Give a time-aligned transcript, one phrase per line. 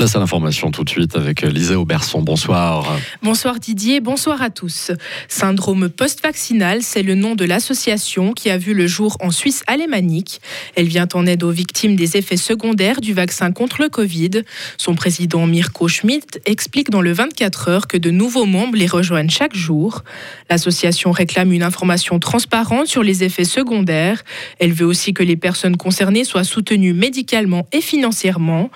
[0.00, 2.22] Place à l'information tout de suite avec Lisa Auberson.
[2.22, 2.96] Bonsoir.
[3.22, 4.92] Bonsoir Didier, bonsoir à tous.
[5.28, 10.40] Syndrome post-vaccinal, c'est le nom de l'association qui a vu le jour en Suisse alémanique.
[10.74, 14.44] Elle vient en aide aux victimes des effets secondaires du vaccin contre le Covid.
[14.78, 19.28] Son président Mirko Schmidt explique dans le 24 heures que de nouveaux membres les rejoignent
[19.28, 20.02] chaque jour.
[20.48, 24.22] L'association réclame une information transparente sur les effets secondaires.
[24.60, 28.70] Elle veut aussi que les personnes concernées soient soutenues médicalement et financièrement.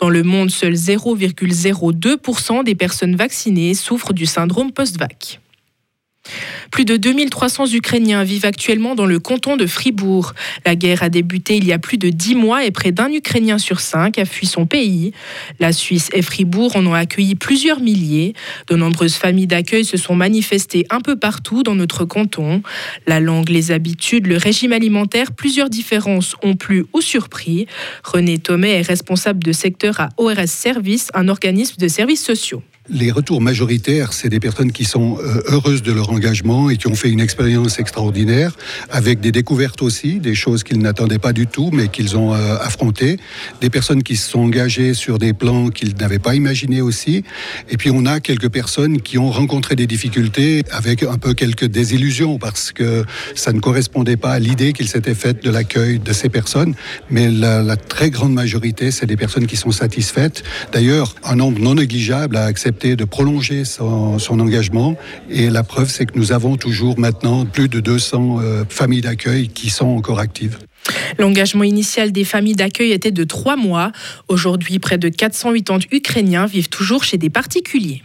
[0.00, 5.40] Dans le monde, seul 0,02% des personnes vaccinées souffrent du syndrome post-vac.
[6.80, 10.32] Plus de 2300 Ukrainiens vivent actuellement dans le canton de Fribourg.
[10.64, 13.58] La guerre a débuté il y a plus de 10 mois et près d'un Ukrainien
[13.58, 15.12] sur cinq a fui son pays.
[15.58, 18.32] La Suisse et Fribourg en ont accueilli plusieurs milliers.
[18.68, 22.62] De nombreuses familles d'accueil se sont manifestées un peu partout dans notre canton.
[23.06, 27.66] La langue, les habitudes, le régime alimentaire, plusieurs différences ont plu ou surpris.
[28.04, 32.62] René Thomé est responsable de secteur à ORS Service, un organisme de services sociaux.
[32.92, 36.88] Les retours majoritaires, c'est des personnes qui sont euh, heureuses de leur engagement et qui
[36.88, 38.56] ont fait une expérience extraordinaire,
[38.90, 42.56] avec des découvertes aussi, des choses qu'ils n'attendaient pas du tout, mais qu'ils ont euh,
[42.60, 43.18] affrontées.
[43.60, 47.22] Des personnes qui se sont engagées sur des plans qu'ils n'avaient pas imaginés aussi.
[47.68, 51.66] Et puis on a quelques personnes qui ont rencontré des difficultés avec un peu quelques
[51.66, 53.04] désillusions parce que
[53.36, 56.74] ça ne correspondait pas à l'idée qu'ils s'étaient faite de l'accueil de ces personnes.
[57.08, 60.42] Mais la, la très grande majorité, c'est des personnes qui sont satisfaites.
[60.72, 64.96] D'ailleurs, un nombre non négligeable a accepté de prolonger son, engagement.
[65.28, 69.48] Et la preuve, c'est que nous avons toujours maintenant plus de 200 euh, familles d'accueil
[69.48, 70.58] qui sont encore actives.
[71.18, 73.92] L'engagement initial des familles d'accueil était de trois mois.
[74.28, 78.02] Aujourd'hui, près de 480 Ukrainiens vivent toujours chez des particuliers.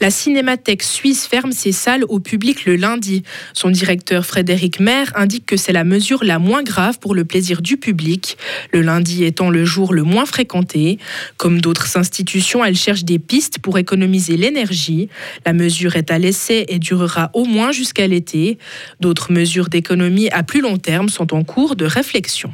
[0.00, 3.22] La Cinémathèque suisse ferme ses salles au public le lundi.
[3.52, 7.62] Son directeur Frédéric Maire indique que c'est la mesure la moins grave pour le plaisir
[7.62, 8.38] du public,
[8.72, 10.98] le lundi étant le jour le moins fréquenté.
[11.36, 15.08] Comme d'autres institutions, elle cherche des pistes pour économiser l'énergie.
[15.46, 18.58] La mesure est à l'essai et durera au moins jusqu'à l'été.
[19.00, 22.52] D'autres mesures d'économie à plus long terme sont en cours de réflexion.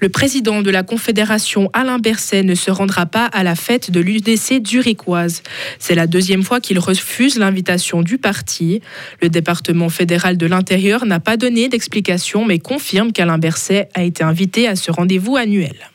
[0.00, 4.00] Le président de la Confédération, Alain Berset, ne se rendra pas à la fête de
[4.00, 5.42] l'UDC zurichoise.
[5.78, 8.80] C'est la deuxième fois qu'il refuse l'invitation du parti.
[9.20, 14.24] Le département fédéral de l'Intérieur n'a pas donné d'explication, mais confirme qu'Alain Berset a été
[14.24, 15.91] invité à ce rendez-vous annuel.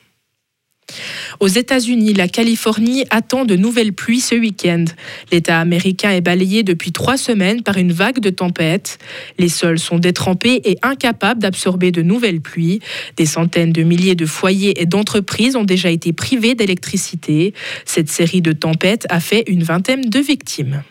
[1.40, 4.86] Aux États-Unis, la Californie attend de nouvelles pluies ce week-end.
[5.32, 8.98] L'État américain est balayé depuis trois semaines par une vague de tempêtes.
[9.38, 12.80] Les sols sont détrempés et incapables d'absorber de nouvelles pluies.
[13.18, 17.54] Des centaines de milliers de foyers et d'entreprises ont déjà été privés d'électricité.
[17.86, 20.84] Cette série de tempêtes a fait une vingtaine de victimes.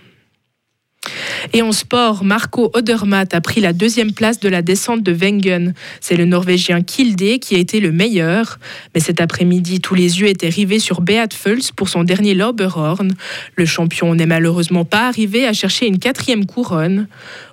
[1.56, 5.72] Et en sport, Marco Odermatt a pris la deuxième place de la descente de Wengen.
[6.02, 8.58] C'est le Norvégien Kilde qui a été le meilleur.
[8.94, 13.14] Mais cet après-midi, tous les yeux étaient rivés sur Beat Fulz pour son dernier Lauberhorn.
[13.54, 17.08] Le champion n'est malheureusement pas arrivé à chercher une quatrième couronne.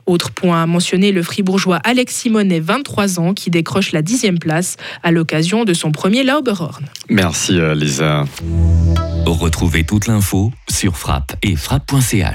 [0.05, 4.75] Autre point à mentionner, le fribourgeois Alex Simonet, 23 ans, qui décroche la dixième place
[5.01, 6.83] à l'occasion de son premier Lauberhorn.
[7.07, 8.25] Merci euh, Lisa.
[9.25, 12.27] Retrouvez toute l'info sur frappe et frappe.ch.